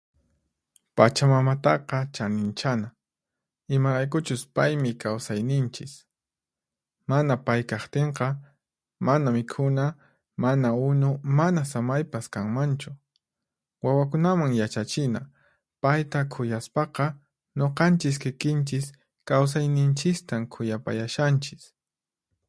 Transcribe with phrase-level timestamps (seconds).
[0.97, 2.87] Pachamamataqa chaninchana,
[3.75, 5.93] imaraykuchus paymi kawsayninchis.
[7.09, 8.27] Mana pay kaqtinqa,
[9.07, 9.85] mana mikhuna,
[10.43, 12.89] mana unu, mana samaypas kanmanchu.
[13.83, 15.21] Wawakunaman yachachina,
[15.83, 17.05] payta qhuyaspaqa,
[17.59, 18.85] nuqanchis kikinchis
[19.29, 21.61] kawsayninchistan qhuyapayashanchis.